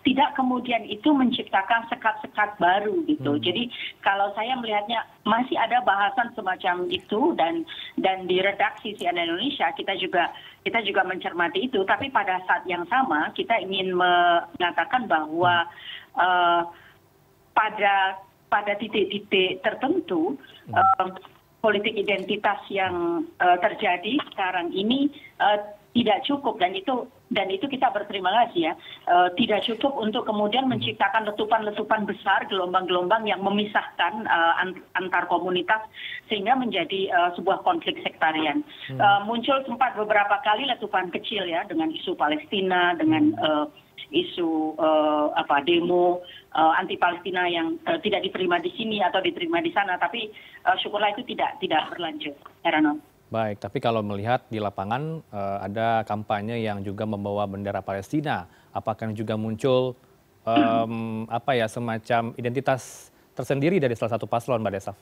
tidak 0.06 0.38
kemudian 0.38 0.86
itu 0.86 1.10
menciptakan 1.10 1.90
sekat-sekat 1.90 2.54
baru 2.62 3.02
gitu. 3.10 3.36
Hmm. 3.36 3.42
Jadi 3.42 3.68
kalau 4.06 4.30
saya 4.38 4.54
melihatnya 4.54 5.02
masih 5.26 5.58
ada 5.58 5.82
bahasan 5.82 6.30
semacam 6.38 6.86
itu 6.86 7.34
dan 7.34 7.66
dan 7.98 8.30
di 8.30 8.38
redaksi 8.38 8.94
CNN 8.94 9.26
Indonesia 9.26 9.66
kita 9.74 9.98
juga 9.98 10.30
kita 10.62 10.78
juga 10.86 11.02
mencermati 11.02 11.66
itu. 11.66 11.82
Tapi 11.82 12.14
pada 12.14 12.38
saat 12.46 12.62
yang 12.70 12.86
sama 12.86 13.34
kita 13.34 13.58
ingin 13.58 13.98
mengatakan 13.98 15.10
bahwa 15.10 15.66
uh, 16.14 16.62
pada 17.50 18.22
pada 18.46 18.72
titik-titik 18.78 19.58
tertentu 19.66 20.38
hmm. 20.70 20.78
uh, 21.02 21.34
politik 21.66 21.98
identitas 21.98 22.62
yang 22.70 23.26
uh, 23.42 23.58
terjadi 23.58 24.22
sekarang 24.30 24.70
ini 24.70 25.10
uh, 25.42 25.58
tidak 25.96 26.28
cukup 26.28 26.60
dan 26.60 26.76
itu 26.76 27.08
dan 27.32 27.48
itu 27.48 27.64
kita 27.64 27.88
berterima 27.88 28.28
kasih 28.44 28.70
ya 28.70 28.72
uh, 29.08 29.32
tidak 29.32 29.64
cukup 29.64 29.96
untuk 29.96 30.28
kemudian 30.28 30.68
hmm. 30.68 30.76
menciptakan 30.76 31.24
letupan-letupan 31.32 32.04
besar 32.04 32.44
gelombang-gelombang 32.52 33.24
yang 33.24 33.40
memisahkan 33.40 34.28
uh, 34.28 34.60
antar 35.00 35.24
komunitas 35.32 35.80
sehingga 36.28 36.52
menjadi 36.52 37.08
uh, 37.16 37.30
sebuah 37.32 37.64
konflik 37.64 37.96
sektarian 38.04 38.60
hmm. 38.92 39.00
uh, 39.00 39.24
muncul 39.24 39.56
sempat 39.64 39.96
beberapa 39.96 40.36
kali 40.44 40.68
letupan 40.68 41.08
kecil 41.08 41.48
ya 41.48 41.64
dengan 41.64 41.88
isu 41.88 42.12
Palestina 42.12 42.92
dengan 43.00 43.32
uh, 43.40 43.66
isu 44.12 44.78
uh, 44.78 45.34
apa 45.34 45.64
demo 45.66 46.22
uh, 46.54 46.72
anti 46.78 46.94
Palestina 47.00 47.48
yang 47.50 47.80
uh, 47.88 47.98
tidak 48.04 48.22
diterima 48.22 48.62
di 48.62 48.70
sini 48.76 49.02
atau 49.02 49.18
diterima 49.18 49.58
di 49.64 49.72
sana 49.72 49.98
tapi 49.98 50.30
uh, 50.68 50.76
syukurlah 50.78 51.10
itu 51.16 51.24
tidak 51.34 51.58
tidak 51.58 51.88
berlanjut 51.90 52.36
Herano. 52.62 53.15
Baik, 53.26 53.58
tapi 53.58 53.82
kalau 53.82 54.06
melihat 54.06 54.46
di 54.46 54.62
lapangan 54.62 55.18
uh, 55.34 55.58
ada 55.58 56.06
kampanye 56.06 56.62
yang 56.62 56.78
juga 56.86 57.02
membawa 57.02 57.42
bendera 57.42 57.82
Palestina, 57.82 58.46
apakah 58.70 59.10
juga 59.10 59.34
muncul 59.34 59.98
um, 60.46 61.26
apa 61.26 61.58
ya 61.58 61.66
semacam 61.66 62.30
identitas 62.38 63.10
tersendiri 63.34 63.82
dari 63.82 63.98
salah 63.98 64.14
satu 64.14 64.30
paslon, 64.30 64.62
Mbak 64.62 64.74
Desaf? 64.78 64.96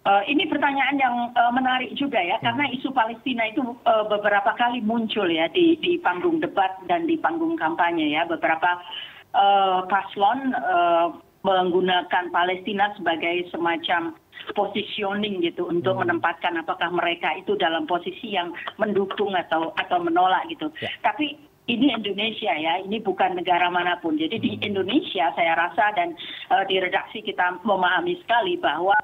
Uh, 0.00 0.24
ini 0.32 0.48
pertanyaan 0.48 0.96
yang 0.96 1.28
uh, 1.36 1.52
menarik 1.52 1.92
juga 1.92 2.16
ya, 2.16 2.40
hmm. 2.40 2.44
karena 2.48 2.64
isu 2.72 2.88
Palestina 2.96 3.44
itu 3.52 3.60
uh, 3.84 4.08
beberapa 4.08 4.56
kali 4.56 4.80
muncul 4.80 5.28
ya 5.28 5.44
di, 5.52 5.76
di 5.76 6.00
panggung 6.00 6.40
debat 6.40 6.80
dan 6.88 7.04
di 7.04 7.20
panggung 7.20 7.52
kampanye 7.60 8.16
ya. 8.16 8.24
Beberapa 8.24 8.80
uh, 9.36 9.84
paslon 9.92 10.56
uh, 10.56 11.08
menggunakan 11.40 12.28
Palestina 12.28 12.92
sebagai 12.96 13.48
semacam 13.48 14.12
positioning 14.52 15.44
gitu 15.44 15.68
untuk 15.68 15.96
hmm. 15.96 16.02
menempatkan 16.06 16.56
apakah 16.60 16.90
mereka 16.92 17.36
itu 17.36 17.56
dalam 17.56 17.84
posisi 17.84 18.34
yang 18.34 18.52
mendukung 18.80 19.36
atau 19.36 19.72
atau 19.76 19.98
menolak 20.00 20.48
gitu. 20.48 20.72
Ya. 20.80 20.90
Tapi 21.04 21.36
ini 21.70 21.94
Indonesia 21.94 22.50
ya, 22.50 22.82
ini 22.82 22.98
bukan 22.98 23.38
negara 23.38 23.70
mana 23.70 23.94
pun. 24.02 24.18
Jadi 24.18 24.42
di 24.42 24.50
hmm. 24.58 24.66
Indonesia 24.74 25.30
saya 25.38 25.54
rasa 25.54 25.94
dan 25.94 26.18
uh, 26.50 26.66
di 26.66 26.82
redaksi 26.82 27.22
kita 27.22 27.62
memahami 27.62 28.18
sekali 28.26 28.58
bahwa 28.58 28.96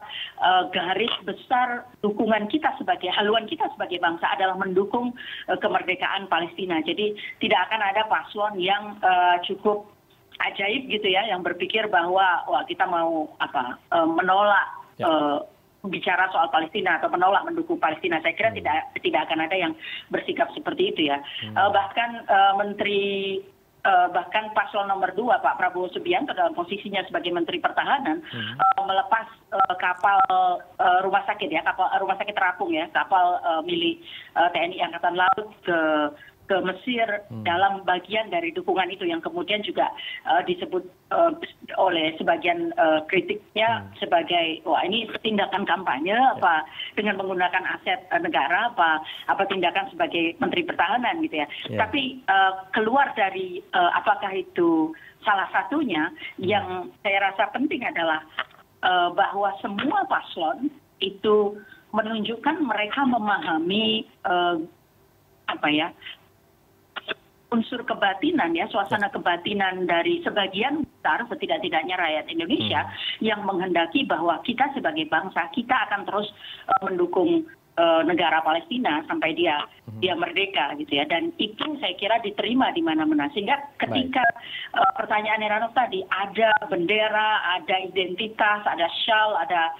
uh, 0.42 0.66
garis 0.74 1.12
besar 1.22 1.86
dukungan 2.02 2.50
kita 2.50 2.74
sebagai 2.80 3.12
haluan 3.14 3.46
kita 3.46 3.70
sebagai 3.76 4.02
bangsa 4.02 4.34
adalah 4.34 4.58
mendukung 4.58 5.14
uh, 5.46 5.58
kemerdekaan 5.62 6.26
Palestina. 6.26 6.82
Jadi 6.82 7.14
tidak 7.38 7.70
akan 7.70 7.80
ada 7.86 8.02
paslon 8.10 8.58
yang 8.58 8.98
uh, 8.98 9.38
cukup 9.46 9.95
ajaib 10.36 10.88
gitu 10.88 11.08
ya 11.08 11.24
yang 11.28 11.40
berpikir 11.40 11.88
bahwa 11.88 12.44
wah 12.44 12.62
kita 12.68 12.84
mau 12.84 13.30
apa 13.40 13.80
uh, 13.92 14.08
menolak 14.08 14.66
ya. 15.00 15.06
uh, 15.08 15.38
bicara 15.86 16.26
soal 16.34 16.50
Palestina 16.50 16.98
atau 16.98 17.08
menolak 17.08 17.46
mendukung 17.46 17.78
Palestina. 17.78 18.18
Saya 18.20 18.34
kira 18.34 18.50
hmm. 18.50 18.58
tidak 18.60 18.76
tidak 19.00 19.20
akan 19.30 19.40
ada 19.46 19.56
yang 19.56 19.72
bersikap 20.10 20.50
seperti 20.52 20.92
itu 20.92 21.00
ya. 21.08 21.22
Hmm. 21.46 21.54
Uh, 21.54 21.70
bahkan 21.72 22.10
uh, 22.26 22.52
Menteri 22.58 23.40
uh, 23.86 24.08
bahkan 24.10 24.50
paslon 24.52 24.90
nomor 24.90 25.14
dua 25.14 25.38
Pak 25.38 25.56
Prabowo 25.62 25.88
Subianto 25.94 26.34
dalam 26.34 26.52
posisinya 26.52 27.06
sebagai 27.06 27.30
Menteri 27.30 27.62
Pertahanan 27.62 28.20
hmm. 28.26 28.54
uh, 28.58 28.82
melepas 28.84 29.26
uh, 29.54 29.74
kapal 29.78 30.20
uh, 30.82 30.98
rumah 31.06 31.22
sakit 31.24 31.48
ya 31.48 31.62
kapal 31.62 31.86
rumah 32.02 32.18
sakit 32.18 32.34
terapung 32.34 32.74
ya 32.74 32.90
kapal 32.90 33.38
uh, 33.46 33.62
milik 33.62 34.02
uh, 34.34 34.50
TNI 34.50 34.90
Angkatan 34.90 35.14
Laut 35.14 35.46
ke 35.62 35.78
ke 36.46 36.56
Mesir 36.62 37.06
hmm. 37.28 37.42
dalam 37.42 37.82
bagian 37.82 38.30
dari 38.30 38.54
dukungan 38.54 38.88
itu 38.90 39.04
yang 39.06 39.18
kemudian 39.20 39.60
juga 39.66 39.90
uh, 40.26 40.42
disebut 40.46 40.82
uh, 41.10 41.34
oleh 41.78 42.14
sebagian 42.16 42.70
uh, 42.78 43.02
kritiknya 43.10 43.82
hmm. 43.82 43.98
sebagai 43.98 44.62
wah 44.62 44.82
ini 44.86 45.10
tindakan 45.20 45.66
kampanye 45.66 46.14
ya. 46.14 46.38
apa 46.38 46.64
dengan 46.94 47.18
menggunakan 47.18 47.64
aset 47.78 48.06
uh, 48.14 48.22
negara 48.22 48.70
apa 48.72 49.02
apa 49.28 49.42
tindakan 49.50 49.90
sebagai 49.90 50.38
menteri 50.38 50.62
pertahanan 50.62 51.20
gitu 51.26 51.42
ya. 51.42 51.48
ya. 51.68 51.86
Tapi 51.86 52.22
uh, 52.30 52.64
keluar 52.72 53.12
dari 53.18 53.60
uh, 53.74 53.90
apakah 53.98 54.30
itu 54.32 54.94
salah 55.26 55.50
satunya 55.50 56.08
hmm. 56.38 56.46
yang 56.46 56.66
saya 57.02 57.30
rasa 57.30 57.50
penting 57.50 57.82
adalah 57.82 58.22
uh, 58.86 59.10
bahwa 59.12 59.50
semua 59.58 60.06
paslon 60.06 60.70
itu 61.02 61.58
menunjukkan 61.92 62.56
mereka 62.62 63.04
memahami 63.04 64.06
uh, 64.26 64.58
apa 65.46 65.68
ya 65.70 65.88
unsur 67.54 67.86
kebatinan 67.86 68.52
ya 68.58 68.66
suasana 68.66 69.06
kebatinan 69.14 69.86
dari 69.86 70.18
sebagian 70.26 70.82
besar 70.82 71.22
setidak-tidaknya 71.30 71.94
rakyat 71.94 72.26
Indonesia 72.26 72.82
hmm. 72.82 73.22
yang 73.22 73.40
menghendaki 73.46 74.02
bahwa 74.02 74.42
kita 74.42 74.66
sebagai 74.74 75.06
bangsa 75.06 75.46
kita 75.54 75.86
akan 75.86 76.02
terus 76.10 76.26
uh, 76.66 76.82
mendukung 76.82 77.46
uh, 77.78 78.02
negara 78.02 78.42
Palestina 78.42 79.06
sampai 79.06 79.38
dia 79.38 79.62
hmm. 79.62 80.02
dia 80.02 80.18
merdeka 80.18 80.74
gitu 80.74 80.98
ya 80.98 81.06
dan 81.06 81.30
itu 81.38 81.66
saya 81.78 81.94
kira 81.94 82.18
diterima 82.18 82.74
di 82.74 82.82
mana-mana 82.82 83.30
sehingga 83.30 83.62
ketika 83.78 84.26
uh, 84.74 84.92
pertanyaan 84.98 85.46
Heranov 85.46 85.70
tadi 85.70 86.02
ada 86.10 86.50
bendera 86.66 87.62
ada 87.62 87.76
identitas 87.78 88.66
ada 88.66 88.90
shawl 89.06 89.38
ada 89.38 89.70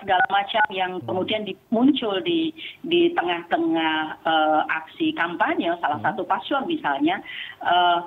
segala 0.00 0.24
macam 0.30 0.64
yang 0.70 0.98
kemudian 1.04 1.42
muncul 1.70 2.18
di 2.22 2.54
di 2.86 3.12
tengah-tengah 3.14 4.24
uh, 4.24 4.62
aksi 4.68 5.14
kampanye 5.14 5.72
salah 5.82 5.98
hmm. 6.00 6.06
satu 6.06 6.22
paslon 6.24 6.64
misalnya 6.68 7.20
uh, 7.62 8.06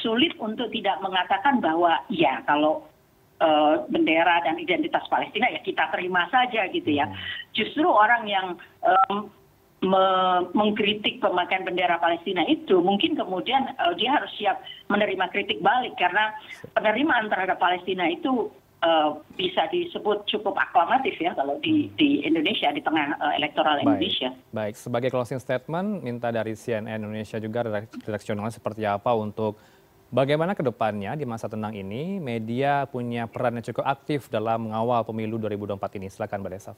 sulit 0.00 0.32
untuk 0.40 0.72
tidak 0.72 1.00
mengatakan 1.04 1.60
bahwa 1.60 2.00
ya 2.08 2.40
kalau 2.48 2.84
uh, 3.40 3.84
bendera 3.92 4.40
dan 4.44 4.56
identitas 4.56 5.04
Palestina 5.10 5.50
ya 5.52 5.60
kita 5.60 5.90
terima 5.92 6.28
saja 6.32 6.68
gitu 6.72 6.90
ya. 6.90 7.06
Hmm. 7.08 7.16
Justru 7.52 7.84
orang 7.84 8.22
yang 8.28 8.46
um, 8.84 9.28
me 9.84 10.04
mengkritik 10.56 11.20
pemakaian 11.20 11.68
bendera 11.68 12.00
Palestina 12.00 12.40
itu 12.48 12.80
mungkin 12.80 13.14
kemudian 13.20 13.76
uh, 13.76 13.92
dia 13.92 14.16
harus 14.16 14.32
siap 14.40 14.64
menerima 14.88 15.28
kritik 15.28 15.60
balik 15.60 15.92
karena 16.00 16.32
penerimaan 16.72 17.28
terhadap 17.28 17.60
Palestina 17.60 18.08
itu 18.08 18.48
bisa 19.34 19.64
disebut 19.72 20.28
cukup 20.28 20.54
aklamatif 20.60 21.16
ya 21.16 21.32
kalau 21.32 21.56
di, 21.64 21.88
hmm. 21.88 21.96
di 21.96 22.10
Indonesia 22.22 22.68
di 22.70 22.84
tengah 22.84 23.16
uh, 23.16 23.32
elektoral 23.34 23.80
Baik. 23.80 23.84
Indonesia. 23.88 24.28
Baik, 24.52 24.74
sebagai 24.76 25.10
closing 25.10 25.40
statement 25.40 26.04
minta 26.04 26.28
dari 26.28 26.52
CNN 26.52 27.00
Indonesia 27.00 27.40
juga 27.40 27.64
redaksional 27.64 28.52
seperti 28.52 28.84
apa 28.84 29.10
untuk 29.16 29.56
bagaimana 30.12 30.52
ke 30.52 30.62
depannya 30.62 31.16
di 31.16 31.24
masa 31.24 31.48
tenang 31.48 31.72
ini 31.74 32.20
media 32.20 32.84
punya 32.86 33.26
peran 33.26 33.58
yang 33.58 33.66
cukup 33.66 33.84
aktif 33.88 34.28
dalam 34.28 34.68
mengawal 34.70 35.02
pemilu 35.02 35.40
2024 35.40 35.98
ini. 35.98 36.06
Silakan 36.12 36.44
Mbak 36.44 36.52
Desaf. 36.52 36.76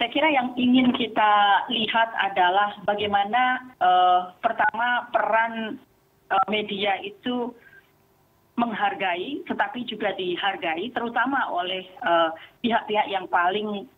Saya 0.00 0.08
kira 0.08 0.32
yang 0.32 0.56
ingin 0.56 0.96
kita 0.96 1.32
lihat 1.68 2.08
adalah 2.16 2.72
bagaimana 2.88 3.68
uh, 3.76 4.32
pertama 4.40 5.12
peran 5.12 5.76
uh, 6.32 6.46
media 6.48 6.96
itu 7.04 7.52
menghargai 8.60 9.40
tetapi 9.48 9.88
juga 9.88 10.12
dihargai 10.12 10.92
terutama 10.92 11.48
oleh 11.48 11.88
eh, 11.88 12.30
pihak-pihak 12.60 13.08
yang 13.08 13.24
paling 13.32 13.88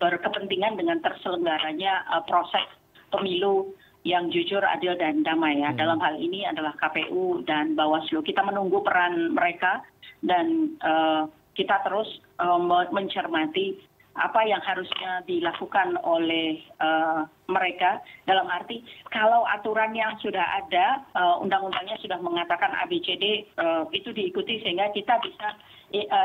berkepentingan 0.00 0.80
dengan 0.80 0.98
terselenggaranya 1.04 2.08
uh, 2.08 2.24
proses 2.24 2.64
pemilu 3.12 3.76
yang 4.08 4.32
jujur, 4.32 4.64
adil 4.64 4.96
dan 4.96 5.20
damai 5.20 5.60
ya. 5.60 5.70
Hmm. 5.70 5.78
Dalam 5.78 5.98
hal 6.00 6.16
ini 6.16 6.48
adalah 6.48 6.72
KPU 6.80 7.44
dan 7.44 7.76
Bawaslu. 7.76 8.24
Kita 8.24 8.40
menunggu 8.40 8.80
peran 8.80 9.36
mereka 9.36 9.84
dan 10.24 10.72
uh, 10.80 11.28
kita 11.52 11.84
terus 11.84 12.08
uh, 12.40 12.56
mencermati 12.88 13.76
apa 14.18 14.42
yang 14.42 14.58
harusnya 14.62 15.22
dilakukan 15.26 15.94
oleh 16.02 16.58
uh, 16.82 17.26
mereka 17.46 18.02
dalam 18.26 18.50
arti 18.50 18.82
kalau 19.14 19.46
aturan 19.46 19.94
yang 19.94 20.18
sudah 20.18 20.42
ada 20.62 21.06
uh, 21.14 21.36
undang-undangnya 21.38 21.94
sudah 22.02 22.18
mengatakan 22.18 22.74
ABCD 22.86 23.46
uh, 23.58 23.86
itu 23.94 24.10
diikuti 24.10 24.62
sehingga 24.62 24.90
kita 24.94 25.18
bisa 25.22 25.48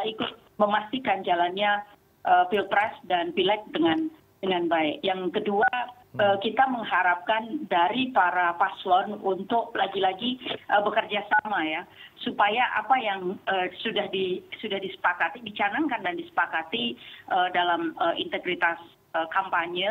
ikut 0.05 0.61
memastikan 0.61 1.25
jalannya 1.25 1.81
pilpres 2.53 2.93
dan 3.09 3.33
pileg 3.33 3.57
dengan 3.73 4.13
dengan 4.37 4.69
baik. 4.69 5.01
Yang 5.01 5.41
kedua 5.41 5.65
Eh, 5.65 6.04
kita 6.15 6.63
mengharapkan 6.71 7.67
dari 7.67 8.09
para 8.15 8.55
paslon 8.55 9.19
untuk 9.19 9.75
lagi-lagi 9.75 10.39
uh, 10.71 10.81
bekerja 10.83 11.23
sama 11.27 11.63
ya 11.67 11.81
supaya 12.23 12.63
apa 12.79 12.95
yang 12.99 13.35
uh, 13.47 13.67
sudah 13.83 14.07
di 14.09 14.39
sudah 14.63 14.79
disepakati 14.79 15.43
dicanangkan 15.43 16.01
dan 16.01 16.15
disepakati 16.15 16.97
dalam 17.51 17.93
integritas 18.15 18.79
kampanye 19.31 19.89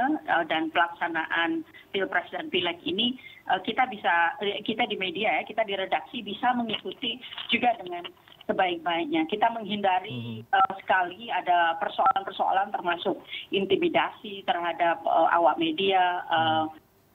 dan 0.49 0.69
pelaksanaan 0.73 1.65
pilpres 1.93 2.29
dan 2.33 2.49
pileg 2.49 2.77
ini 2.85 3.17
kita 3.65 3.85
bisa 3.89 4.37
kita 4.65 4.89
di 4.89 4.97
media 4.97 5.41
ya 5.41 5.43
kita 5.45 5.63
di 5.65 5.77
redaksi 5.77 6.25
bisa 6.25 6.53
mengikuti 6.57 7.21
juga 7.53 7.77
dengan 7.81 8.09
sebaik-baiknya. 8.45 9.25
Kita 9.29 9.51
menghindari 9.53 10.45
uh, 10.53 10.73
sekali 10.81 11.33
ada 11.33 11.77
persoalan-persoalan 11.81 12.73
termasuk 12.73 13.17
intimidasi 13.51 14.45
terhadap 14.45 15.01
uh, 15.05 15.29
awak 15.33 15.57
media, 15.57 16.25
uh, 16.29 16.65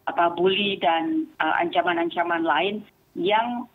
apa 0.10 0.34
bully 0.34 0.82
dan 0.82 1.30
ancaman-ancaman 1.38 2.42
uh, 2.42 2.50
lain 2.50 2.76
yang 3.14 3.70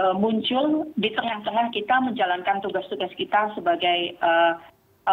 uh, 0.00 0.16
muncul 0.16 0.88
di 0.96 1.12
tengah-tengah 1.12 1.68
kita 1.76 2.00
menjalankan 2.00 2.64
tugas-tugas 2.64 3.12
kita 3.20 3.52
sebagai 3.52 4.16
uh, 4.24 4.56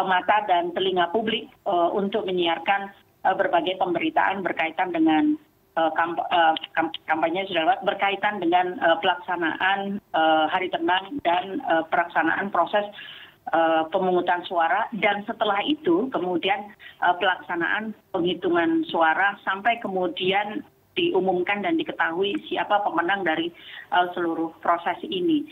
mata 0.04 0.44
dan 0.48 0.72
telinga 0.72 1.12
publik 1.12 1.52
uh, 1.68 1.92
untuk 1.92 2.24
menyiarkan 2.24 2.88
uh, 3.24 3.36
berbagai 3.36 3.76
pemberitaan 3.76 4.40
berkaitan 4.40 4.92
dengan 4.92 5.36
Eh, 5.36 5.36
eh, 5.36 5.45
kampanye 7.04 7.44
sudah 7.52 7.76
berkaitan 7.84 8.40
dengan 8.40 8.80
eh, 8.80 8.96
pelaksanaan 9.04 10.00
hari 10.48 10.72
tenang 10.72 11.20
dan 11.20 11.60
pelaksanaan 11.92 12.48
proses 12.48 12.88
pemungutan 13.92 14.42
suara 14.48 14.88
dan 14.98 15.22
setelah 15.22 15.60
itu 15.62 16.10
kemudian 16.10 16.72
pelaksanaan 16.98 17.94
penghitungan 18.10 18.82
suara 18.90 19.38
sampai 19.44 19.78
kemudian 19.78 20.64
diumumkan 20.96 21.60
dan 21.60 21.76
diketahui 21.76 22.34
siapa 22.48 22.80
pemenang 22.82 23.22
dari 23.22 23.52
seluruh 24.16 24.50
proses 24.64 24.98
ini. 25.04 25.44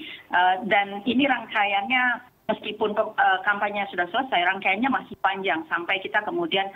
Dan 0.67 1.05
ini 1.07 1.29
rangkaiannya 1.29 2.05
meskipun 2.51 2.97
kampanye 3.45 3.87
sudah 3.93 4.09
selesai, 4.11 4.41
rangkaiannya 4.43 4.91
masih 4.91 5.15
panjang 5.21 5.63
sampai 5.69 6.01
kita 6.01 6.25
kemudian 6.25 6.67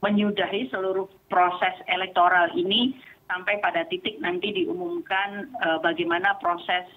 menyudahi 0.00 0.72
seluruh 0.72 1.08
proses 1.28 1.76
elektoral 1.88 2.48
ini 2.56 2.96
sampai 3.28 3.62
pada 3.62 3.86
titik 3.86 4.18
nanti 4.18 4.50
diumumkan 4.50 5.52
uh, 5.62 5.78
bagaimana 5.78 6.34
proses 6.42 6.88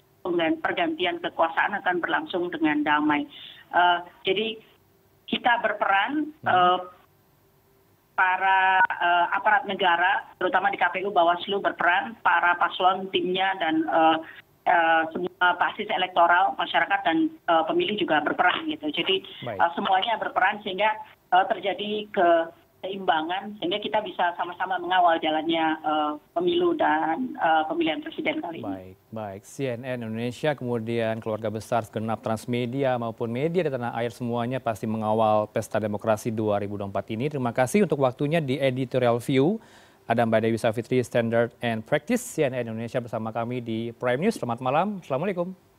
pergantian 0.64 1.20
kekuasaan 1.20 1.76
akan 1.84 2.00
berlangsung 2.00 2.48
dengan 2.48 2.80
damai. 2.80 3.28
Uh, 3.70 4.00
jadi 4.24 4.56
kita 5.28 5.60
berperan 5.60 6.32
uh, 6.48 6.80
para 8.14 8.80
uh, 8.80 9.26
aparat 9.34 9.66
negara, 9.66 10.24
terutama 10.38 10.70
di 10.70 10.78
KPU 10.78 11.10
Bawaslu 11.10 11.58
berperan, 11.60 12.14
para 12.22 12.54
paslon 12.56 13.10
timnya 13.10 13.52
dan 13.58 13.84
uh, 13.90 14.16
uh, 14.64 15.02
semua 15.10 15.46
basis 15.58 15.90
elektoral 15.90 16.54
masyarakat 16.56 17.00
dan 17.04 17.28
uh, 17.50 17.66
pemilih 17.66 17.98
juga 17.98 18.22
berperan 18.22 18.70
gitu. 18.70 18.86
Jadi 18.94 19.26
uh, 19.50 19.70
semuanya 19.74 20.16
berperan 20.16 20.62
sehingga 20.62 20.94
uh, 21.34 21.44
terjadi 21.50 22.06
ke 22.14 22.28
keseimbangan 22.84 23.56
sehingga 23.56 23.80
kita 23.80 24.04
bisa 24.04 24.36
sama-sama 24.36 24.76
mengawal 24.76 25.16
jalannya 25.16 25.80
uh, 25.80 26.12
pemilu 26.36 26.76
dan 26.76 27.32
uh, 27.40 27.64
pemilihan 27.64 28.04
presiden 28.04 28.44
kali 28.44 28.60
ini. 28.60 28.68
Baik, 28.68 28.96
baik. 29.08 29.42
CNN 29.48 30.04
Indonesia 30.04 30.52
kemudian 30.52 31.24
keluarga 31.24 31.48
besar 31.48 31.88
segenap 31.88 32.20
Transmedia 32.20 33.00
maupun 33.00 33.32
media 33.32 33.64
di 33.64 33.72
tanah 33.72 33.96
air 33.96 34.12
semuanya 34.12 34.60
pasti 34.60 34.84
mengawal 34.84 35.48
Pesta 35.48 35.80
Demokrasi 35.80 36.28
2024 36.28 37.16
ini. 37.16 37.32
Terima 37.32 37.56
kasih 37.56 37.88
untuk 37.88 38.04
waktunya 38.04 38.44
di 38.44 38.60
Editorial 38.60 39.16
View. 39.24 39.56
Ada 40.04 40.28
Mbak 40.28 40.40
Dewi 40.44 40.58
Savitri, 40.60 41.00
Standard 41.00 41.56
and 41.64 41.80
Practice 41.80 42.20
CNN 42.20 42.68
Indonesia 42.68 43.00
bersama 43.00 43.32
kami 43.32 43.64
di 43.64 43.88
Prime 43.96 44.20
News. 44.20 44.36
Selamat 44.36 44.60
malam. 44.60 45.00
Assalamualaikum. 45.00 45.73